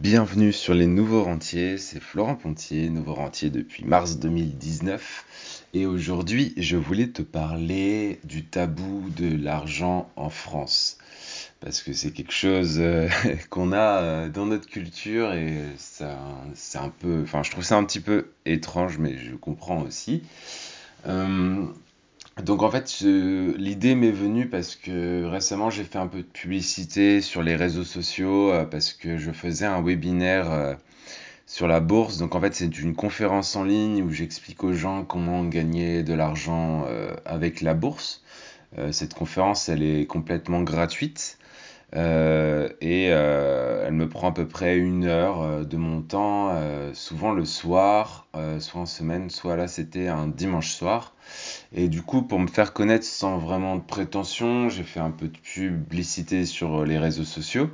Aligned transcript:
Bienvenue 0.00 0.52
sur 0.52 0.74
les 0.74 0.86
Nouveaux 0.86 1.24
Rentiers, 1.24 1.76
c'est 1.76 1.98
Florent 2.00 2.36
Pontier, 2.36 2.88
Nouveau 2.88 3.14
Rentier 3.14 3.50
depuis 3.50 3.84
mars 3.84 4.18
2019. 4.18 5.66
Et 5.74 5.86
aujourd'hui, 5.86 6.54
je 6.56 6.76
voulais 6.76 7.08
te 7.08 7.20
parler 7.20 8.20
du 8.22 8.44
tabou 8.44 9.10
de 9.16 9.36
l'argent 9.36 10.08
en 10.14 10.30
France. 10.30 10.98
Parce 11.58 11.82
que 11.82 11.92
c'est 11.92 12.12
quelque 12.12 12.32
chose 12.32 12.76
euh, 12.78 13.08
qu'on 13.50 13.72
a 13.72 14.00
euh, 14.00 14.28
dans 14.28 14.46
notre 14.46 14.68
culture 14.68 15.32
et 15.32 15.64
ça, 15.78 16.16
c'est 16.54 16.78
un 16.78 16.90
peu, 17.00 17.22
enfin, 17.24 17.42
je 17.42 17.50
trouve 17.50 17.64
ça 17.64 17.76
un 17.76 17.84
petit 17.84 18.00
peu 18.00 18.30
étrange, 18.46 18.98
mais 18.98 19.18
je 19.18 19.34
comprends 19.34 19.82
aussi. 19.82 20.22
Euh, 21.08 21.66
donc 22.42 22.62
en 22.62 22.70
fait, 22.70 23.00
l'idée 23.00 23.94
m'est 23.94 24.12
venue 24.12 24.48
parce 24.48 24.76
que 24.76 25.24
récemment 25.24 25.70
j'ai 25.70 25.82
fait 25.84 25.98
un 25.98 26.06
peu 26.06 26.18
de 26.18 26.22
publicité 26.22 27.20
sur 27.20 27.42
les 27.42 27.56
réseaux 27.56 27.84
sociaux 27.84 28.52
euh, 28.52 28.64
parce 28.64 28.92
que 28.92 29.18
je 29.18 29.32
faisais 29.32 29.66
un 29.66 29.82
webinaire 29.82 30.50
euh, 30.52 30.74
sur 31.46 31.66
la 31.66 31.80
bourse. 31.80 32.18
Donc 32.18 32.36
en 32.36 32.40
fait, 32.40 32.54
c'est 32.54 32.78
une 32.78 32.94
conférence 32.94 33.56
en 33.56 33.64
ligne 33.64 34.02
où 34.02 34.10
j'explique 34.10 34.62
aux 34.62 34.72
gens 34.72 35.04
comment 35.04 35.44
gagner 35.44 36.04
de 36.04 36.14
l'argent 36.14 36.84
euh, 36.86 37.14
avec 37.24 37.60
la 37.60 37.74
bourse. 37.74 38.22
Cette 38.92 39.14
conférence, 39.14 39.70
elle 39.70 39.82
est 39.82 40.04
complètement 40.06 40.60
gratuite. 40.60 41.38
Euh, 41.96 42.68
et 42.82 43.08
euh, 43.12 43.84
elle 43.86 43.94
me 43.94 44.08
prend 44.08 44.28
à 44.28 44.32
peu 44.32 44.46
près 44.46 44.76
une 44.76 45.06
heure 45.06 45.40
euh, 45.40 45.64
de 45.64 45.78
mon 45.78 46.02
temps, 46.02 46.54
souvent 46.92 47.32
le 47.32 47.44
soir, 47.44 48.26
soit 48.60 48.80
en 48.80 48.86
semaine, 48.86 49.30
soit 49.30 49.56
là 49.56 49.68
c'était 49.68 50.08
un 50.08 50.26
dimanche 50.26 50.72
soir. 50.72 51.14
Et 51.72 51.88
du 51.88 52.02
coup, 52.02 52.22
pour 52.22 52.38
me 52.38 52.46
faire 52.46 52.72
connaître 52.72 53.04
sans 53.04 53.38
vraiment 53.38 53.76
de 53.76 53.82
prétention, 53.82 54.68
j'ai 54.68 54.84
fait 54.84 55.00
un 55.00 55.10
peu 55.10 55.28
de 55.28 55.38
publicité 55.38 56.46
sur 56.46 56.84
les 56.84 56.98
réseaux 56.98 57.24
sociaux. 57.24 57.70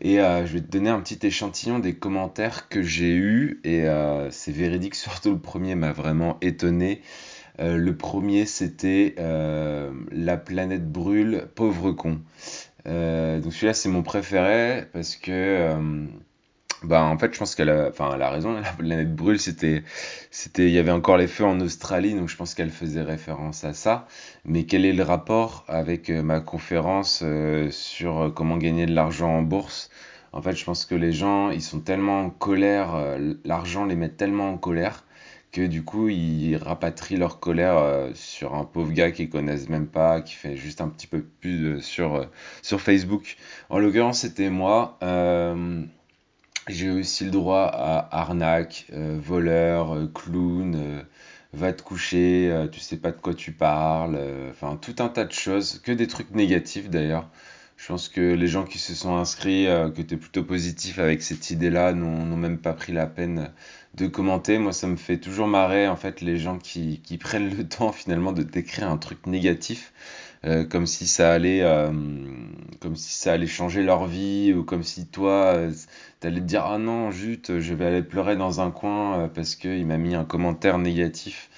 Et 0.00 0.16
je 0.16 0.52
vais 0.52 0.60
te 0.60 0.70
donner 0.70 0.90
un 0.90 1.00
petit 1.00 1.26
échantillon 1.26 1.78
des 1.78 1.94
commentaires 1.94 2.68
que 2.68 2.82
j'ai 2.82 3.14
eus. 3.14 3.60
Et 3.64 3.84
c'est 4.30 4.52
véridique, 4.52 4.94
surtout 4.96 5.30
le 5.30 5.38
premier 5.38 5.74
m'a 5.74 5.92
vraiment 5.92 6.38
étonné. 6.42 7.00
Le 7.58 7.92
premier, 7.96 8.44
c'était 8.46 9.14
La 10.12 10.36
planète 10.36 10.90
brûle, 10.90 11.48
pauvre 11.54 11.92
con. 11.92 12.20
Euh, 12.86 13.40
donc 13.40 13.52
celui-là, 13.52 13.74
c'est 13.74 13.88
mon 13.88 14.02
préféré 14.02 14.86
parce 14.92 15.16
que, 15.16 15.30
euh, 15.30 16.06
bah, 16.82 17.02
en 17.04 17.18
fait, 17.18 17.32
je 17.34 17.38
pense 17.38 17.54
qu'elle 17.54 17.68
a, 17.70 17.88
enfin, 17.88 18.12
elle 18.14 18.22
a 18.22 18.30
raison. 18.30 18.52
La 18.60 18.72
planète 18.72 19.14
brûle, 19.14 19.38
c'était, 19.38 19.84
c'était, 20.30 20.66
il 20.66 20.72
y 20.72 20.78
avait 20.78 20.90
encore 20.90 21.16
les 21.16 21.26
feux 21.26 21.44
en 21.44 21.60
Australie, 21.60 22.14
donc 22.14 22.28
je 22.28 22.36
pense 22.36 22.54
qu'elle 22.54 22.70
faisait 22.70 23.02
référence 23.02 23.64
à 23.64 23.74
ça. 23.74 24.06
Mais 24.44 24.64
quel 24.64 24.84
est 24.84 24.92
le 24.92 25.02
rapport 25.02 25.64
avec 25.68 26.10
euh, 26.10 26.22
ma 26.22 26.40
conférence 26.40 27.24
sur 27.70 28.32
comment 28.34 28.56
gagner 28.56 28.86
de 28.86 28.94
l'argent 28.94 29.30
en 29.30 29.42
bourse? 29.42 29.90
En 30.32 30.42
fait, 30.42 30.54
je 30.56 30.64
pense 30.64 30.84
que 30.84 30.94
les 30.94 31.12
gens, 31.12 31.50
ils 31.50 31.62
sont 31.62 31.80
tellement 31.80 32.20
en 32.20 32.30
colère, 32.30 33.18
l'argent 33.44 33.84
les 33.84 33.96
met 33.96 34.10
tellement 34.10 34.50
en 34.50 34.58
colère 34.58 35.04
que 35.52 35.66
du 35.66 35.82
coup, 35.82 36.08
ils 36.08 36.56
rapatrient 36.56 37.16
leur 37.16 37.40
colère 37.40 37.78
euh, 37.78 38.10
sur 38.14 38.54
un 38.54 38.64
pauvre 38.64 38.92
gars 38.92 39.10
qu'ils 39.10 39.28
connaissent 39.30 39.68
même 39.68 39.86
pas, 39.86 40.20
qui 40.20 40.34
fait 40.34 40.56
juste 40.56 40.80
un 40.80 40.88
petit 40.88 41.06
peu 41.06 41.22
plus 41.22 41.80
sur, 41.80 42.16
euh, 42.16 42.26
sur 42.62 42.80
Facebook. 42.80 43.36
En 43.68 43.78
l'occurrence, 43.78 44.20
c'était 44.20 44.50
moi. 44.50 44.98
Euh, 45.02 45.82
j'ai 46.68 46.90
aussi 46.90 47.24
le 47.24 47.30
droit 47.30 47.64
à 47.64 48.20
arnaque, 48.20 48.86
voleur, 48.92 49.96
clown, 50.14 51.04
va 51.52 51.72
te 51.72 51.82
coucher, 51.82 52.66
tu 52.70 52.78
sais 52.80 52.98
pas 52.98 53.10
de 53.10 53.20
quoi 53.20 53.34
tu 53.34 53.50
parles, 53.50 54.18
enfin 54.50 54.76
tout 54.76 54.94
un 55.00 55.08
tas 55.08 55.24
de 55.24 55.32
choses, 55.32 55.80
que 55.80 55.90
des 55.90 56.06
trucs 56.06 56.30
négatifs 56.32 56.88
d'ailleurs. 56.88 57.28
Je 57.80 57.86
pense 57.86 58.10
que 58.10 58.20
les 58.20 58.46
gens 58.46 58.64
qui 58.64 58.78
se 58.78 58.94
sont 58.94 59.16
inscrits, 59.16 59.66
euh, 59.66 59.90
qui 59.90 60.02
étaient 60.02 60.18
plutôt 60.18 60.44
positifs 60.44 60.98
avec 60.98 61.22
cette 61.22 61.50
idée-là, 61.50 61.94
n'ont 61.94 62.36
même 62.36 62.58
pas 62.58 62.74
pris 62.74 62.92
la 62.92 63.06
peine 63.06 63.50
de 63.94 64.06
commenter. 64.06 64.58
Moi, 64.58 64.74
ça 64.74 64.86
me 64.86 64.96
fait 64.96 65.16
toujours 65.16 65.46
marrer, 65.46 65.88
en 65.88 65.96
fait, 65.96 66.20
les 66.20 66.36
gens 66.36 66.58
qui, 66.58 67.00
qui 67.02 67.16
prennent 67.18 67.56
le 67.56 67.66
temps 67.66 67.90
finalement 67.90 68.32
de 68.32 68.42
t'écrire 68.42 68.90
un 68.90 68.98
truc 68.98 69.26
négatif, 69.26 69.94
euh, 70.44 70.64
comme 70.66 70.86
si 70.86 71.06
ça 71.06 71.32
allait, 71.32 71.62
euh, 71.62 71.90
comme 72.80 72.96
si 72.96 73.14
ça 73.14 73.32
allait 73.32 73.46
changer 73.46 73.82
leur 73.82 74.06
vie, 74.06 74.52
ou 74.52 74.62
comme 74.62 74.82
si 74.82 75.06
toi, 75.06 75.54
euh, 75.54 75.72
t'allais 76.20 76.40
te 76.40 76.46
dire, 76.46 76.64
ah 76.66 76.76
non, 76.76 77.10
zut, 77.10 77.60
je 77.60 77.74
vais 77.74 77.86
aller 77.86 78.02
pleurer 78.02 78.36
dans 78.36 78.60
un 78.60 78.70
coin 78.70 79.20
euh, 79.20 79.28
parce 79.28 79.54
qu'il 79.54 79.86
m'a 79.86 79.96
mis 79.96 80.14
un 80.14 80.26
commentaire 80.26 80.76
négatif. 80.76 81.48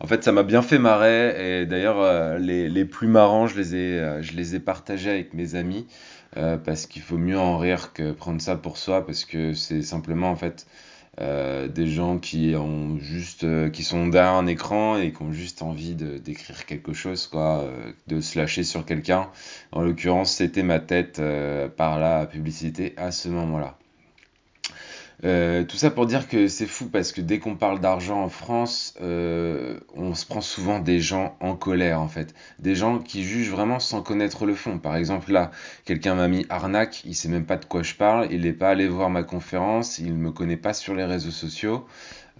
En 0.00 0.06
fait, 0.06 0.22
ça 0.22 0.30
m'a 0.30 0.44
bien 0.44 0.62
fait 0.62 0.78
marrer 0.78 1.62
et 1.62 1.66
d'ailleurs 1.66 2.00
euh, 2.00 2.38
les, 2.38 2.84
plus 2.84 3.08
marrants, 3.08 3.48
je 3.48 3.56
les 3.56 3.74
ai, 3.74 3.98
euh, 3.98 4.22
je 4.22 4.34
les 4.34 4.54
ai 4.54 4.60
partagés 4.60 5.10
avec 5.10 5.34
mes 5.34 5.56
amis 5.56 5.86
euh, 6.36 6.56
parce 6.56 6.86
qu'il 6.86 7.02
faut 7.02 7.18
mieux 7.18 7.38
en 7.38 7.58
rire 7.58 7.92
que 7.92 8.12
prendre 8.12 8.40
ça 8.40 8.54
pour 8.54 8.78
soi 8.78 9.04
parce 9.04 9.24
que 9.24 9.54
c'est 9.54 9.82
simplement 9.82 10.30
en 10.30 10.36
fait 10.36 10.66
des 11.74 11.88
gens 11.88 12.18
qui 12.18 12.54
ont 12.54 12.96
juste, 13.00 13.44
qui 13.72 13.82
sont 13.82 14.06
derrière 14.06 14.34
un 14.34 14.46
écran 14.46 14.96
et 14.98 15.12
qui 15.12 15.20
ont 15.22 15.32
juste 15.32 15.62
envie 15.62 15.96
d'écrire 15.96 16.64
quelque 16.64 16.92
chose 16.92 17.26
quoi, 17.26 17.68
de 18.06 18.20
se 18.20 18.38
lâcher 18.38 18.62
sur 18.62 18.84
quelqu'un. 18.84 19.28
En 19.72 19.82
l'occurrence, 19.82 20.32
c'était 20.32 20.62
ma 20.62 20.78
tête 20.78 21.20
par 21.76 21.98
la 21.98 22.24
publicité 22.26 22.94
à 22.96 23.10
ce 23.10 23.28
moment-là. 23.30 23.76
Euh, 25.24 25.64
tout 25.64 25.76
ça 25.76 25.90
pour 25.90 26.06
dire 26.06 26.28
que 26.28 26.46
c'est 26.46 26.66
fou 26.66 26.86
parce 26.88 27.10
que 27.10 27.20
dès 27.20 27.40
qu'on 27.40 27.56
parle 27.56 27.80
d'argent 27.80 28.22
en 28.22 28.28
France, 28.28 28.94
euh, 29.00 29.80
on 29.96 30.14
se 30.14 30.24
prend 30.24 30.40
souvent 30.40 30.78
des 30.78 31.00
gens 31.00 31.36
en 31.40 31.56
colère 31.56 32.00
en 32.00 32.08
fait. 32.08 32.34
Des 32.60 32.76
gens 32.76 32.98
qui 32.98 33.24
jugent 33.24 33.50
vraiment 33.50 33.80
sans 33.80 34.00
connaître 34.00 34.46
le 34.46 34.54
fond. 34.54 34.78
Par 34.78 34.94
exemple 34.96 35.32
là, 35.32 35.50
quelqu'un 35.84 36.14
m'a 36.14 36.28
mis 36.28 36.46
arnaque, 36.50 37.02
il 37.04 37.14
sait 37.16 37.28
même 37.28 37.46
pas 37.46 37.56
de 37.56 37.64
quoi 37.64 37.82
je 37.82 37.94
parle, 37.94 38.28
il 38.30 38.42
n'est 38.42 38.52
pas 38.52 38.70
allé 38.70 38.86
voir 38.86 39.10
ma 39.10 39.24
conférence, 39.24 39.98
il 39.98 40.14
me 40.14 40.30
connaît 40.30 40.56
pas 40.56 40.72
sur 40.72 40.94
les 40.94 41.04
réseaux 41.04 41.32
sociaux. 41.32 41.84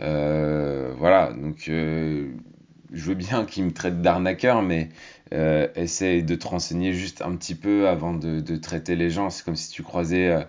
Euh, 0.00 0.92
voilà, 0.96 1.32
donc 1.32 1.64
je 1.66 2.30
veux 2.92 3.14
bien 3.14 3.44
qu'il 3.44 3.64
me 3.64 3.72
traite 3.72 4.00
d'arnaqueur, 4.02 4.62
mais 4.62 4.90
essaye 5.74 6.22
de 6.22 6.34
te 6.36 6.46
renseigner 6.46 6.92
juste 6.92 7.22
un 7.22 7.34
petit 7.34 7.56
peu 7.56 7.88
avant 7.88 8.14
de, 8.14 8.40
de 8.40 8.56
traiter 8.56 8.94
les 8.94 9.10
gens. 9.10 9.30
C'est 9.30 9.44
comme 9.44 9.56
si 9.56 9.70
tu 9.70 9.82
croisais 9.82 10.46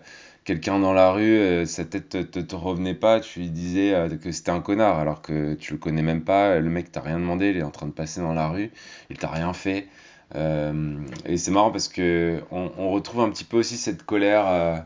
quelqu'un 0.49 0.79
dans 0.79 0.93
la 0.93 1.11
rue, 1.11 1.37
euh, 1.37 1.65
sa 1.67 1.85
tête 1.85 2.09
te, 2.09 2.39
te, 2.39 2.55
revenait 2.55 2.95
pas, 2.95 3.19
tu 3.19 3.41
lui 3.41 3.51
disais 3.51 3.93
euh, 3.93 4.09
que 4.09 4.31
c'était 4.31 4.49
un 4.49 4.61
connard, 4.61 4.97
alors 4.97 5.21
que 5.21 5.53
tu 5.53 5.73
le 5.73 5.77
connais 5.77 6.01
même 6.01 6.23
pas, 6.23 6.57
le 6.57 6.69
mec 6.71 6.91
t'a 6.91 7.01
rien 7.01 7.19
demandé, 7.19 7.51
il 7.51 7.57
est 7.57 7.63
en 7.63 7.69
train 7.69 7.85
de 7.85 7.91
passer 7.91 8.19
dans 8.19 8.33
la 8.33 8.47
rue, 8.47 8.71
il 9.11 9.17
t'a 9.19 9.29
rien 9.29 9.53
fait. 9.53 9.85
Euh, 10.33 10.97
et 11.27 11.37
c'est 11.37 11.51
marrant 11.51 11.69
parce 11.69 11.87
que 11.87 12.41
on, 12.49 12.89
retrouve 12.89 13.21
un 13.21 13.29
petit 13.29 13.43
peu 13.43 13.57
aussi 13.57 13.77
cette 13.77 14.01
colère 14.03 14.85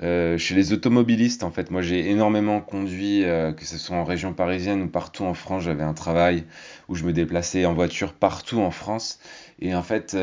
chez 0.00 0.54
les 0.54 0.72
automobilistes. 0.72 1.42
En 1.42 1.50
fait, 1.50 1.70
moi 1.70 1.82
j'ai 1.82 2.10
énormément 2.10 2.60
conduit, 2.60 3.22
que 3.56 3.64
ce 3.64 3.76
soit 3.78 3.96
en 3.96 4.04
région 4.04 4.32
parisienne 4.32 4.82
ou 4.82 4.88
partout 4.88 5.24
en 5.24 5.34
France. 5.34 5.64
J'avais 5.64 5.84
un 5.84 5.94
travail 5.94 6.44
où 6.88 6.94
je 6.94 7.04
me 7.04 7.12
déplaçais 7.12 7.66
en 7.66 7.74
voiture 7.74 8.14
partout 8.14 8.60
en 8.60 8.70
France. 8.70 9.18
Et 9.60 9.74
en 9.74 9.82
fait, 9.82 10.16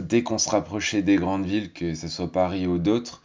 dès 0.00 0.22
qu'on 0.22 0.38
se 0.38 0.50
rapprochait 0.50 1.02
des 1.02 1.16
grandes 1.16 1.46
villes, 1.46 1.72
que 1.72 1.94
ce 1.94 2.08
soit 2.08 2.30
Paris 2.30 2.66
ou 2.66 2.78
d'autres, 2.78 3.22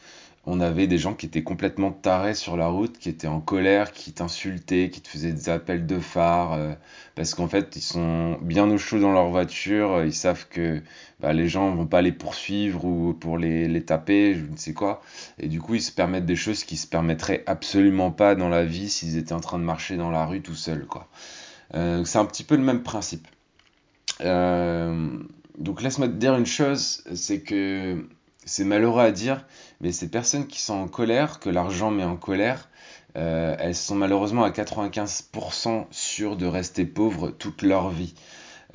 on 0.50 0.62
avait 0.62 0.88
des 0.88 0.98
gens 0.98 1.14
qui 1.14 1.26
étaient 1.26 1.44
complètement 1.44 1.92
tarés 1.92 2.34
sur 2.34 2.56
la 2.56 2.70
route, 2.70 2.98
qui 2.98 3.10
étaient 3.10 3.28
en 3.28 3.42
colère, 3.42 3.92
qui 3.92 4.14
t'insultaient, 4.14 4.90
qui 4.90 5.02
te 5.02 5.10
faisaient 5.10 5.34
des 5.34 5.50
appels 5.50 5.86
de 5.86 6.00
phare, 6.00 6.54
euh, 6.54 6.74
parce 7.16 7.36
qu'en 7.36 7.50
fait, 7.50 7.76
ils 7.76 7.82
sont 7.82 8.38
bien 8.42 8.70
au 8.72 8.78
chaud 8.78 8.98
dans 8.98 9.12
leur 9.12 9.28
voiture, 9.28 9.92
euh, 9.92 10.06
ils 10.06 10.14
savent 10.14 10.48
que 10.48 10.82
bah, 11.20 11.34
les 11.34 11.50
gens 11.50 11.76
vont 11.76 11.86
pas 11.86 12.02
les 12.02 12.14
poursuivre 12.14 12.86
ou 12.86 13.14
pour 13.14 13.38
les, 13.38 13.84
taper, 13.84 14.36
je 14.36 14.46
ne 14.46 14.56
sais 14.56 14.74
quoi. 14.74 15.02
Et 15.38 15.50
du 15.50 15.60
coup, 15.60 15.76
ils 15.76 15.82
se 15.82 15.92
permettent 15.92 16.26
des 16.26 16.38
choses 16.38 16.64
qui 16.64 16.78
se 16.78 16.88
permettraient 16.88 17.44
absolument 17.46 18.12
pas 18.12 18.34
dans 18.34 18.50
la 18.50 18.64
vie 18.64 18.90
s'ils 18.90 19.18
étaient 19.18 19.34
en 19.34 19.42
train 19.42 19.60
de 19.60 19.66
marcher 19.66 19.98
dans 19.98 20.12
la 20.12 20.26
rue 20.26 20.42
tout 20.42 20.56
seuls. 20.56 20.88
Euh, 21.76 22.06
c'est 22.06 22.20
un 22.20 22.26
petit 22.26 22.46
peu 22.46 22.56
le 22.56 22.64
même 22.64 22.84
principe. 22.84 23.28
Donc 24.22 25.82
laisse-moi 25.82 26.08
te 26.08 26.14
dire 26.14 26.36
une 26.36 26.46
chose, 26.46 27.04
c'est 27.16 27.42
que 27.42 28.06
c'est 28.48 28.64
malheureux 28.64 29.04
à 29.04 29.12
dire, 29.12 29.46
mais 29.82 29.92
ces 29.92 30.10
personnes 30.10 30.48
qui 30.48 30.60
sont 30.60 30.74
en 30.74 30.88
colère, 30.88 31.40
que 31.40 31.50
l'argent 31.50 31.92
met 31.92 32.04
en 32.04 32.16
colère, 32.16 32.70
euh, 33.18 33.56
elles 33.60 33.76
sont 33.76 33.96
malheureusement 33.96 34.44
à 34.44 34.50
95% 34.50 35.86
sûres 35.92 36.38
de 36.38 36.46
rester 36.46 36.86
pauvres 36.86 37.30
toute 37.30 37.62
leur 37.62 37.90
vie. 37.90 38.16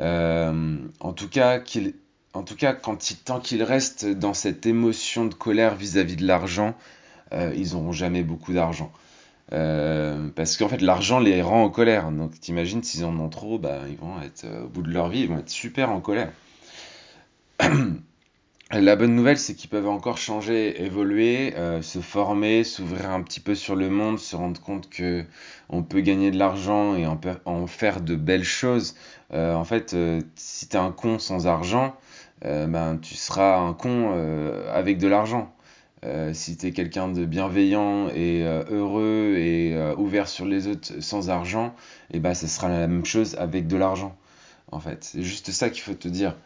Euh, 0.01 0.79
en 1.01 1.13
tout 1.13 1.29
cas, 1.29 1.61
en 2.35 2.43
tout 2.43 2.57
cas, 2.57 2.75
tant 2.75 3.41
qu'ils 3.41 3.63
restent 3.63 4.07
dans 4.07 4.35
cette 4.35 4.67
émotion 4.67 5.27
de 5.27 5.35
colère 5.35 5.75
vis-à-vis 5.75 6.17
de 6.17 6.27
l'argent, 6.27 6.75
euh, 7.33 7.53
ils 7.57 7.73
n'auront 7.73 7.93
jamais 7.93 8.23
beaucoup 8.23 8.53
d'argent. 8.53 8.93
Parce 9.51 10.57
qu'en 10.57 10.69
fait, 10.69 10.81
l'argent 10.81 11.19
les 11.19 11.43
rend 11.43 11.65
en 11.65 11.69
colère. 11.69 12.11
Donc, 12.11 12.41
t'imagines, 12.41 12.83
s'ils 12.83 13.05
en 13.05 13.19
ont 13.19 13.29
trop, 13.29 13.59
bah, 13.59 13.81
ils 13.89 13.99
vont 13.99 14.21
être, 14.23 14.47
au 14.65 14.69
bout 14.69 14.83
de 14.83 14.91
leur 14.91 15.09
vie, 15.09 15.21
ils 15.21 15.29
vont 15.29 15.39
être 15.39 15.51
super 15.51 15.91
en 15.91 16.01
colère. 16.01 16.33
La 18.73 18.97
bonne 18.97 19.15
nouvelle, 19.15 19.37
c'est 19.37 19.55
qu'ils 19.55 19.69
peuvent 19.69 19.89
encore 19.89 20.17
changer, 20.17 20.83
évoluer, 20.83 21.55
euh, 21.57 21.83
se 21.83 21.99
former, 21.99 22.65
s'ouvrir 22.65 23.11
un 23.11 23.23
petit 23.23 23.41
peu 23.41 23.55
sur 23.55 23.77
le 23.77 23.91
monde, 23.91 24.19
se 24.19 24.35
rendre 24.35 24.59
compte 24.63 24.89
que 24.89 25.27
on 25.69 25.83
peut 25.83 26.01
gagner 26.01 26.31
de 26.31 26.39
l'argent 26.39 26.97
et 26.97 27.07
en, 27.07 27.67
faire 27.67 28.01
de 28.01 28.17
belles 28.17 28.45
choses. 28.45 28.95
Euh, 29.35 29.53
en 29.55 29.65
fait, 29.65 29.93
euh, 29.93 30.23
si 30.37 30.69
t'es 30.69 30.79
un 30.79 30.91
con 30.91 31.19
sans 31.19 31.47
argent, 31.47 31.95
euh, 32.47 32.67
ben 32.67 32.97
tu 32.97 33.15
seras 33.15 33.59
un 33.59 33.75
con 33.75 34.13
euh, 34.15 34.73
avec 34.75 34.97
de 34.97 35.07
l'argent. 35.07 35.55
si 36.33 36.57
tu 36.57 36.67
es 36.67 36.73
quelqu'un 36.73 37.09
de 37.09 37.27
bienveillant 37.27 38.09
et 38.09 38.43
heureux 38.71 39.37
et 39.37 39.77
ouvert 39.99 40.29
sur 40.29 40.47
les 40.47 40.67
autres 40.67 41.01
sans 41.01 41.29
argent, 41.31 41.75
et 42.11 42.17
eh 42.17 42.21
ben 42.21 42.35
ça 42.35 42.49
sera 42.49 42.69
la 42.69 42.87
même 42.89 43.05
chose 43.05 43.37
avec 43.39 43.67
de 43.69 43.77
l'argent. 43.77 44.17
En 44.73 44.81
fait, 44.81 45.05
c'est 45.05 45.23
juste 45.23 45.51
ça 45.53 45.71
qu'il 45.71 45.83
faut 45.83 45.95
te 45.95 46.09
dire. 46.09 46.37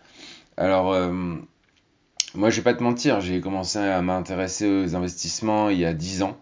Alors, 0.56 0.94
moi, 2.36 2.50
je 2.50 2.56
vais 2.56 2.62
pas 2.62 2.74
te 2.74 2.82
mentir, 2.82 3.20
j'ai 3.20 3.40
commencé 3.40 3.78
à 3.78 4.00
m'intéresser 4.02 4.68
aux 4.68 4.94
investissements 4.94 5.70
il 5.70 5.78
y 5.78 5.84
a 5.84 5.92
10 5.92 6.22
ans, 6.22 6.36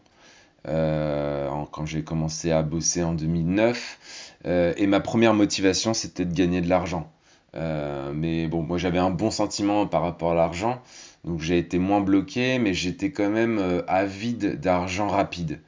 quand 0.64 1.86
j'ai 1.86 2.02
commencé 2.04 2.50
à 2.50 2.62
bosser 2.62 3.02
en 3.02 3.14
2009. 3.14 4.38
et 4.76 4.86
ma 4.86 5.00
première 5.00 5.34
motivation, 5.34 5.94
c'était 5.94 6.24
de 6.24 6.34
gagner 6.34 6.60
de 6.60 6.68
l'argent. 6.68 7.10
Euh, 7.56 8.12
mais 8.14 8.46
bon, 8.48 8.62
moi 8.62 8.78
j'avais 8.78 8.98
un 8.98 9.10
bon 9.10 9.30
sentiment 9.30 9.86
par 9.86 10.02
rapport 10.02 10.32
à 10.32 10.34
l'argent, 10.34 10.82
donc 11.24 11.40
j'ai 11.40 11.58
été 11.58 11.78
moins 11.78 12.00
bloqué, 12.00 12.58
mais 12.58 12.74
j'étais 12.74 13.10
quand 13.12 13.30
même 13.30 13.58
euh, 13.58 13.82
avide 13.86 14.60
d'argent 14.60 15.08
rapide. 15.08 15.60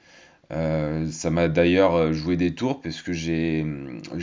Euh, 0.52 1.10
ça 1.10 1.30
m'a 1.30 1.48
d'ailleurs 1.48 2.12
joué 2.12 2.36
des 2.36 2.54
tours 2.54 2.80
parce 2.80 3.02
que 3.02 3.12
j'ai 3.12 3.66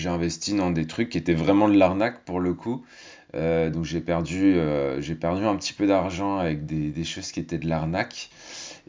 investi 0.05 0.53
dans 0.55 0.71
des 0.71 0.87
trucs 0.87 1.09
qui 1.09 1.17
étaient 1.17 1.33
vraiment 1.33 1.67
de 1.67 1.77
l'arnaque 1.77 2.23
pour 2.25 2.39
le 2.39 2.53
coup. 2.53 2.83
Donc 3.33 3.83
j'ai 3.83 3.99
perdu, 3.99 4.57
j'ai 4.99 5.15
perdu 5.15 5.45
un 5.45 5.55
petit 5.55 5.73
peu 5.73 5.87
d'argent 5.87 6.37
avec 6.37 6.65
des, 6.65 7.03
choses 7.03 7.31
qui 7.31 7.39
étaient 7.39 7.57
de 7.57 7.67
l'arnaque. 7.67 8.29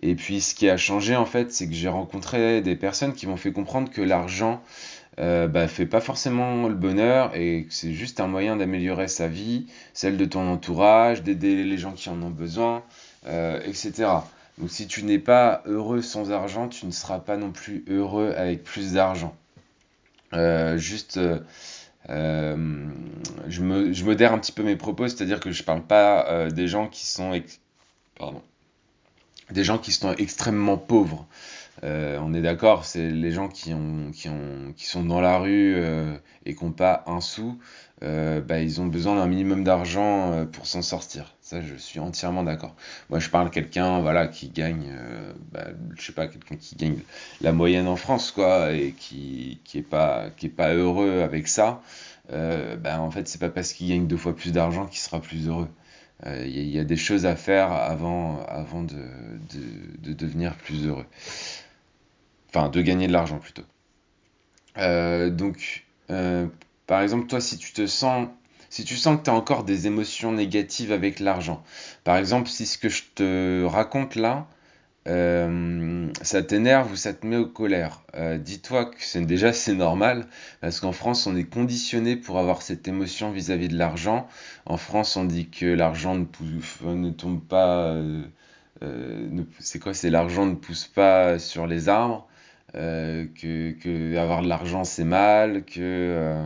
Et 0.03 0.15
puis 0.15 0.41
ce 0.41 0.55
qui 0.55 0.69
a 0.69 0.77
changé 0.77 1.17
en 1.17 1.25
fait, 1.25 1.53
c'est 1.53 1.67
que 1.67 1.75
j'ai 1.75 1.89
rencontré 1.89 2.61
des 2.61 2.77
personnes 2.77 3.15
qui 3.15 3.27
m'ont 3.27 3.37
fait 3.37 3.53
comprendre 3.53 3.91
que 3.91 4.03
l'argent 4.03 4.63
euh, 5.21 5.47
bah, 5.47 5.69
fait 5.69 5.87
pas 5.87 6.01
forcément 6.01 6.67
le 6.67 6.75
bonheur 6.75 7.37
et 7.37 7.67
c'est 7.71 7.93
juste 7.93 8.19
un 8.19 8.27
moyen 8.27 8.57
d'améliorer 8.57 9.07
sa 9.07 9.29
vie, 9.29 9.67
celle 9.93 10.17
de 10.17 10.25
ton 10.25 10.49
entourage, 10.49 11.23
d'aider 11.23 11.63
les 11.63 11.79
gens 11.79 11.93
qui 11.93 12.09
en 12.09 12.21
ont 12.21 12.31
besoin, 12.31 12.83
euh, 13.27 13.61
etc. 13.65 13.93
Donc 14.59 14.71
si 14.71 14.89
tu 14.89 15.05
n'es 15.05 15.21
pas 15.21 15.63
heureux 15.67 16.03
sans 16.03 16.33
argent, 16.33 16.69
tu 16.69 16.87
ne 16.87 16.91
seras 16.91 17.21
pas 17.21 17.37
non 17.37 17.53
plus 17.53 17.85
heureux 17.89 18.35
avec 18.37 18.65
plus 18.65 18.95
d'argent. 18.95 19.37
Euh, 22.11 22.87
je, 23.49 23.63
modère 24.05 24.33
un 24.33 24.39
petit 24.39 24.53
peu 24.53 24.63
mes 24.63 24.77
propos, 24.77 25.09
c'est-à-dire 25.09 25.41
que 25.41 25.51
je 25.51 25.63
parle 25.63 25.83
pas 25.83 26.49
des 26.51 26.69
gens 26.69 26.89
qui 26.89 27.07
sont, 27.07 27.33
des 29.51 29.65
gens 29.65 29.79
qui 29.79 29.93
sont 29.93 30.15
extrêmement 30.15 30.77
pauvres. 30.77 31.27
Euh, 31.85 32.19
on 32.23 32.33
est 32.33 32.41
d'accord, 32.41 32.85
c'est 32.85 33.11
les 33.11 33.31
gens 33.31 33.49
qui, 33.49 33.75
ont, 33.75 34.11
qui, 34.13 34.29
ont, 34.29 34.73
qui 34.75 34.87
sont 34.87 35.05
dans 35.05 35.21
la 35.21 35.39
rue 35.39 35.75
euh, 35.77 36.17
et 36.47 36.55
qui 36.55 36.65
n'ont 36.65 36.73
pas 36.73 37.05
un 37.07 37.21
sou, 37.21 37.59
euh, 38.03 38.41
bah, 38.41 38.61
ils 38.61 38.81
ont 38.81 38.87
besoin 38.87 39.17
d'un 39.17 39.27
minimum 39.27 39.65
d'argent 39.65 40.47
pour 40.51 40.67
s'en 40.67 40.81
sortir. 40.81 41.35
Ça, 41.43 41.61
je 41.61 41.75
suis 41.75 42.01
entièrement 42.01 42.43
d'accord. 42.43 42.75
Moi, 43.11 43.19
je 43.19 43.29
parle 43.29 43.51
quelqu'un 43.51 44.01
voilà, 44.01 44.29
qui 44.29 44.49
gagne, 44.49 44.97
bah, 45.53 45.67
je 45.97 46.07
sais 46.07 46.13
pas, 46.13 46.27
quelqu'un 46.27 46.57
qui 46.57 46.77
gagne 46.77 46.99
la 47.43 47.53
moyenne 47.53 47.87
en 47.87 47.97
France, 47.97 48.31
quoi, 48.31 48.73
et 48.73 48.93
qui 48.93 49.61
n'est 49.75 49.83
pas, 49.83 50.31
pas 50.57 50.73
heureux 50.73 51.21
avec 51.21 51.49
ça. 51.49 51.83
bah, 52.31 53.01
en 53.01 53.11
fait, 53.11 53.29
c'est 53.29 53.41
pas 53.41 53.51
parce 53.51 53.75
qu'il 53.75 53.91
gagne 53.91 54.07
deux 54.07 54.17
fois 54.17 54.35
plus 54.35 54.53
d'argent 54.53 54.87
qu'il 54.87 55.01
sera 55.01 55.21
plus 55.21 55.49
heureux. 55.49 55.69
Il 56.27 56.71
y, 56.71 56.79
a 56.79 56.85
des 56.85 56.97
choses 56.97 57.27
à 57.27 57.37
faire 57.37 57.71
avant, 57.73 58.47
de 60.03 60.13
devenir 60.15 60.55
plus 60.55 60.87
heureux. 60.87 61.05
Enfin, 62.55 62.69
de 62.69 62.81
gagner 62.83 63.09
de 63.09 63.13
l'argent 63.13 63.39
plutôt. 63.39 63.65
Euh, 64.79 65.29
donc, 65.31 65.85
euh, 66.11 66.47
par 66.87 67.01
exemple, 67.03 67.27
toi, 67.27 67.41
si 67.41 67.59
tu 67.59 67.73
te 67.73 67.87
sens, 67.87 68.29
si 68.71 68.85
tu 68.85 68.95
sens 68.95 69.19
que 69.19 69.25
tu 69.25 69.31
as 69.31 69.35
encore 69.35 69.65
des 69.65 69.89
émotions 69.89 70.31
négatives 70.31 70.93
avec 70.93 71.19
l'argent, 71.19 71.65
par 72.05 72.17
exemple, 72.17 72.49
si 72.49 72.67
ce 72.67 72.79
que 72.79 72.89
je 72.89 73.03
te 73.15 73.65
raconte 73.65 74.15
là, 74.15 74.47
euh, 75.09 76.09
ça 76.23 76.43
t'énerve 76.45 76.93
ou 76.93 76.97
ça 76.97 77.13
te 77.13 77.27
met 77.27 77.37
aux 77.37 77.47
colère, 77.47 78.03
dis-toi 78.39 78.85
que 78.87 78.97
c'est 79.01 79.21
déjà 79.23 79.53
c'est 79.53 79.75
normal 79.75 80.27
parce 80.61 80.81
qu'en 80.81 80.93
France 80.93 81.27
on 81.27 81.37
est 81.37 81.45
conditionné 81.45 82.17
pour 82.17 82.39
avoir 82.39 82.63
cette 82.63 82.89
émotion 82.89 83.33
vis-à-vis 83.33 83.69
de 83.69 83.77
l'argent. 83.77 84.29
En 84.65 84.77
France 84.77 85.17
on 85.17 85.25
dit 85.25 85.51
que 85.51 85.67
l'argent 85.67 86.15
ne, 86.15 86.25
ne, 86.95 87.11
tombe 87.11 87.43
pas, 87.43 88.01
c'est 89.59 89.79
quoi? 89.81 89.93
C'est 89.93 90.11
l'argent 90.11 90.47
ne 90.47 90.55
pousse 90.55 90.87
pas 90.87 91.39
sur 91.39 91.67
les 91.67 91.89
arbres. 91.89 92.29
Euh, 92.77 93.27
que, 93.41 94.17
avoir 94.17 94.43
de 94.43 94.49
l'argent 94.49 94.83
c'est 94.85 95.05
mal, 95.05 95.65
que, 95.65 95.79
euh, 95.81 96.45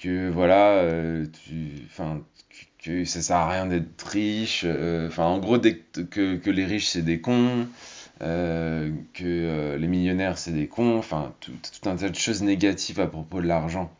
que 0.00 0.28
voilà, 0.28 0.72
euh, 0.78 1.26
que 2.82 3.04
ça 3.04 3.22
sert 3.22 3.36
à 3.36 3.50
rien 3.50 3.66
d'être 3.66 4.02
riche, 4.06 4.64
enfin 5.06 5.24
en 5.24 5.38
gros 5.38 5.58
que, 5.58 6.50
les 6.50 6.64
riches 6.64 6.88
c'est 6.88 7.02
des 7.02 7.20
cons, 7.20 7.68
que 8.18 9.76
les 9.76 9.86
millionnaires 9.86 10.36
c'est 10.36 10.52
des 10.52 10.66
cons, 10.66 10.98
enfin 10.98 11.32
tout, 11.40 11.52
un 11.86 11.96
tas 11.96 12.08
de 12.08 12.16
choses 12.16 12.42
négatives 12.42 13.00
à 13.00 13.06
propos 13.06 13.40
de 13.40 13.46
l'argent. 13.46 13.92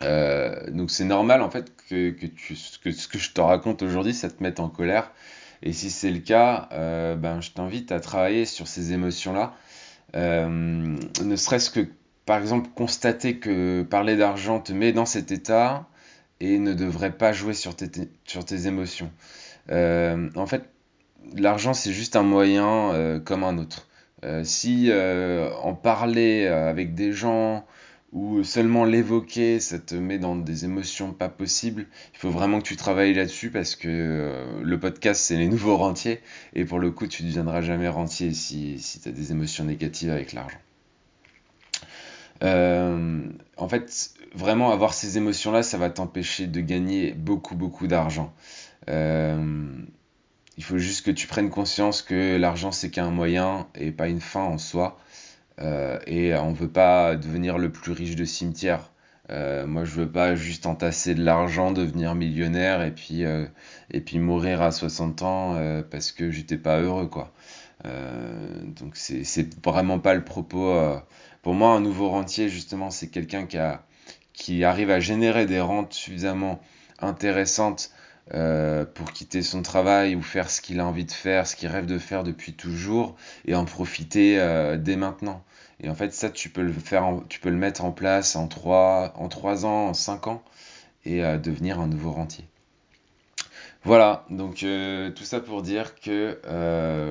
donc 0.00 0.90
c'est 0.90 1.04
normal 1.04 1.42
en 1.42 1.50
fait 1.50 1.72
que, 1.88 2.10
que, 2.10 2.54
ce 2.54 3.08
que 3.08 3.18
je 3.18 3.30
te 3.32 3.40
raconte 3.40 3.82
aujourd'hui 3.82 4.14
ça 4.14 4.30
te 4.30 4.42
mette 4.42 4.58
en 4.58 4.68
colère. 4.68 5.12
Et 5.62 5.72
si 5.72 5.90
c'est 5.90 6.10
le 6.10 6.20
cas, 6.20 6.68
ben, 6.70 7.40
je 7.40 7.50
t'invite 7.50 7.92
à 7.92 8.00
travailler 8.00 8.46
sur 8.46 8.66
ces 8.68 8.92
émotions-là 8.92 9.54
euh, 9.54 9.67
ne 10.14 11.36
serait-ce 11.36 11.70
que, 11.70 11.86
par 12.26 12.40
exemple, 12.40 12.68
constater 12.74 13.38
que 13.38 13.82
parler 13.82 14.16
d'argent 14.16 14.60
te 14.60 14.72
met 14.72 14.92
dans 14.92 15.06
cet 15.06 15.32
état 15.32 15.86
et 16.40 16.58
ne 16.58 16.72
devrait 16.72 17.16
pas 17.16 17.32
jouer 17.32 17.54
sur 17.54 17.74
tes, 17.74 17.90
sur 18.24 18.44
tes 18.44 18.66
émotions. 18.66 19.10
Euh, 19.70 20.30
en 20.36 20.46
fait, 20.46 20.62
l'argent, 21.36 21.74
c'est 21.74 21.92
juste 21.92 22.16
un 22.16 22.22
moyen 22.22 22.92
euh, 22.92 23.20
comme 23.20 23.44
un 23.44 23.58
autre. 23.58 23.88
si 24.44 24.90
en 24.92 25.74
parler 25.74 26.46
avec 26.46 26.94
des 26.94 27.12
gens 27.12 27.64
ou 28.12 28.42
seulement 28.42 28.84
l'évoquer, 28.84 29.60
ça 29.60 29.78
te 29.78 29.94
met 29.94 30.18
dans 30.18 30.34
des 30.34 30.64
émotions 30.64 31.12
pas 31.12 31.28
possibles. 31.28 31.86
Il 32.14 32.18
faut 32.18 32.30
vraiment 32.30 32.58
que 32.58 32.66
tu 32.66 32.76
travailles 32.76 33.12
là-dessus 33.12 33.50
parce 33.50 33.76
que 33.76 33.88
euh, 33.88 34.62
le 34.62 34.80
podcast, 34.80 35.20
c'est 35.20 35.36
les 35.36 35.48
nouveaux 35.48 35.76
rentiers. 35.76 36.20
Et 36.54 36.64
pour 36.64 36.78
le 36.78 36.90
coup, 36.90 37.06
tu 37.06 37.22
ne 37.22 37.28
deviendras 37.28 37.60
jamais 37.60 37.88
rentier 37.88 38.32
si, 38.32 38.78
si 38.78 39.00
tu 39.00 39.08
as 39.08 39.12
des 39.12 39.30
émotions 39.32 39.64
négatives 39.64 40.10
avec 40.10 40.32
l'argent. 40.32 40.58
Euh, 42.44 43.20
en 43.56 43.68
fait, 43.68 44.10
vraiment 44.34 44.70
avoir 44.70 44.94
ces 44.94 45.18
émotions-là, 45.18 45.62
ça 45.62 45.76
va 45.76 45.90
t'empêcher 45.90 46.46
de 46.46 46.60
gagner 46.60 47.12
beaucoup, 47.12 47.56
beaucoup 47.56 47.88
d'argent. 47.88 48.32
Euh, 48.88 49.66
il 50.56 50.64
faut 50.64 50.78
juste 50.78 51.04
que 51.04 51.10
tu 51.10 51.26
prennes 51.26 51.50
conscience 51.50 52.02
que 52.02 52.36
l'argent, 52.36 52.72
c'est 52.72 52.90
qu'un 52.90 53.10
moyen 53.10 53.66
et 53.74 53.90
pas 53.90 54.08
une 54.08 54.20
fin 54.20 54.42
en 54.42 54.58
soi. 54.58 54.98
Euh, 55.60 55.98
et 56.06 56.34
on 56.34 56.52
veut 56.52 56.70
pas 56.70 57.16
devenir 57.16 57.58
le 57.58 57.70
plus 57.70 57.92
riche 57.92 58.16
de 58.16 58.24
cimetière. 58.24 58.90
Euh, 59.30 59.66
moi, 59.66 59.84
je 59.84 59.92
veux 59.92 60.10
pas 60.10 60.34
juste 60.34 60.66
entasser 60.66 61.14
de 61.14 61.22
l'argent, 61.22 61.72
devenir 61.72 62.14
millionnaire 62.14 62.82
et 62.82 62.92
puis, 62.92 63.24
euh, 63.24 63.46
et 63.90 64.00
puis 64.00 64.18
mourir 64.18 64.62
à 64.62 64.70
60 64.70 65.22
ans 65.22 65.82
parce 65.90 66.12
que 66.12 66.30
j'étais 66.30 66.56
pas 66.56 66.80
heureux, 66.80 67.08
quoi. 67.08 67.32
donc, 67.84 68.96
c'est 68.96 69.64
vraiment 69.64 69.98
pas 69.98 70.14
le 70.14 70.24
propos. 70.24 70.74
Pour 71.42 71.54
moi, 71.54 71.72
un 71.72 71.80
nouveau 71.80 72.08
rentier, 72.08 72.48
justement, 72.48 72.90
c'est 72.90 73.08
quelqu'un 73.08 73.46
qui 74.32 74.64
arrive 74.64 74.90
à 74.90 75.00
générer 75.00 75.46
des 75.46 75.60
rentes 75.60 75.92
suffisamment 75.92 76.60
intéressantes 77.00 77.90
euh, 78.34 78.84
pour 78.84 79.12
quitter 79.12 79.42
son 79.42 79.62
travail 79.62 80.14
ou 80.14 80.20
faire 80.20 80.50
ce 80.50 80.60
qu'il 80.60 80.80
a 80.80 80.86
envie 80.86 81.06
de 81.06 81.12
faire, 81.12 81.46
ce 81.46 81.56
qu'il 81.56 81.68
rêve 81.68 81.86
de 81.86 81.98
faire 81.98 82.24
depuis 82.24 82.52
toujours, 82.52 83.16
et 83.46 83.54
en 83.54 83.64
profiter 83.64 84.38
euh, 84.38 84.76
dès 84.76 84.96
maintenant. 84.96 85.42
Et 85.80 85.88
en 85.88 85.94
fait, 85.94 86.12
ça, 86.12 86.28
tu 86.28 86.50
peux 86.50 86.62
le 86.62 86.72
faire, 86.72 87.20
tu 87.30 87.40
peux 87.40 87.48
le 87.48 87.56
mettre 87.56 87.84
en 87.84 87.92
place 87.92 88.36
en 88.36 88.46
3, 88.46 89.14
en 89.16 89.28
3 89.28 89.64
ans, 89.64 89.88
en 89.88 89.94
5 89.94 90.26
ans, 90.26 90.42
et 91.06 91.24
euh, 91.24 91.38
devenir 91.38 91.80
un 91.80 91.86
nouveau 91.86 92.10
rentier. 92.12 92.44
Voilà, 93.84 94.26
donc 94.28 94.56
tout 94.56 95.24
ça 95.24 95.40
pour 95.40 95.62
dire 95.62 95.94
que 95.94 96.38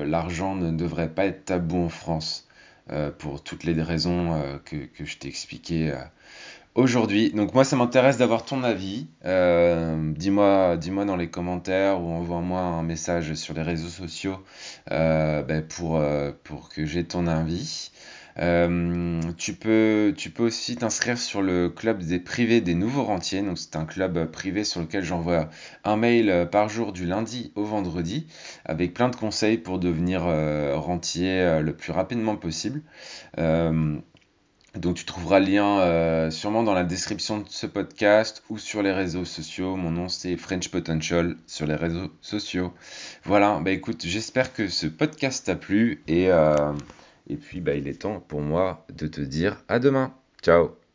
l'argent 0.06 0.54
ne 0.54 0.70
devrait 0.70 1.08
pas 1.08 1.24
être 1.24 1.46
tabou 1.46 1.82
en 1.82 1.88
France, 1.88 2.46
pour 3.18 3.42
toutes 3.42 3.64
les 3.64 3.82
raisons 3.82 4.60
que, 4.66 4.76
je 5.00 5.16
t'ai 5.16 5.28
expliquées 5.28 5.92
aujourd'hui. 6.78 7.30
Donc 7.32 7.54
moi, 7.54 7.64
ça 7.64 7.74
m'intéresse 7.74 8.18
d'avoir 8.18 8.44
ton 8.44 8.62
avis. 8.62 9.08
Euh, 9.24 10.12
dis-moi, 10.14 10.76
dis-moi 10.76 11.04
dans 11.04 11.16
les 11.16 11.28
commentaires 11.28 12.00
ou 12.00 12.08
envoie-moi 12.12 12.60
un 12.60 12.82
message 12.84 13.34
sur 13.34 13.52
les 13.52 13.62
réseaux 13.62 13.88
sociaux 13.88 14.36
euh, 14.92 15.42
ben, 15.42 15.62
pour, 15.62 15.96
euh, 15.96 16.30
pour 16.44 16.68
que 16.68 16.86
j'ai 16.86 17.02
ton 17.02 17.26
avis. 17.26 17.90
tu, 18.36 19.54
peux, 19.54 20.14
tu 20.16 20.30
peux 20.30 20.44
aussi 20.44 20.76
t'inscrire 20.76 21.18
sur 21.18 21.42
le 21.42 21.68
club 21.68 22.00
des 22.04 22.20
privés 22.20 22.60
des 22.60 22.76
nouveaux 22.76 23.02
rentiers. 23.02 23.42
Donc 23.42 23.58
c'est 23.58 23.74
un 23.74 23.84
club 23.84 24.30
privé 24.30 24.62
sur 24.62 24.80
lequel 24.80 25.02
j'envoie 25.02 25.48
un 25.82 25.96
mail 25.96 26.48
par 26.52 26.68
jour 26.68 26.92
du 26.92 27.06
lundi 27.06 27.50
au 27.56 27.64
vendredi 27.64 28.28
avec 28.64 28.94
plein 28.94 29.08
de 29.08 29.16
conseils 29.16 29.58
pour 29.58 29.80
devenir 29.80 30.22
rentier 30.76 31.58
le 31.60 31.72
plus 31.72 31.90
rapidement 31.90 32.36
possible. 32.36 32.82
Donc 34.74 34.96
tu 34.96 35.04
trouveras 35.04 35.40
le 35.40 35.46
lien 35.46 35.80
euh, 35.80 36.30
sûrement 36.30 36.62
dans 36.62 36.74
la 36.74 36.84
description 36.84 37.38
de 37.38 37.48
ce 37.48 37.66
podcast 37.66 38.42
ou 38.50 38.58
sur 38.58 38.82
les 38.82 38.92
réseaux 38.92 39.24
sociaux. 39.24 39.76
Mon 39.76 39.90
nom 39.90 40.08
c'est 40.08 40.36
French 40.36 40.68
Potential 40.68 41.36
sur 41.46 41.66
les 41.66 41.74
réseaux 41.74 42.10
sociaux. 42.20 42.72
Voilà, 43.24 43.60
bah 43.60 43.70
écoute, 43.70 44.02
j'espère 44.04 44.52
que 44.52 44.68
ce 44.68 44.86
podcast 44.86 45.46
t'a 45.46 45.56
plu 45.56 46.02
et, 46.06 46.30
euh, 46.30 46.72
et 47.28 47.36
puis 47.36 47.60
bah, 47.60 47.74
il 47.74 47.88
est 47.88 48.02
temps 48.02 48.20
pour 48.20 48.40
moi 48.40 48.86
de 48.94 49.06
te 49.06 49.20
dire 49.20 49.62
à 49.68 49.78
demain. 49.78 50.12
Ciao 50.42 50.87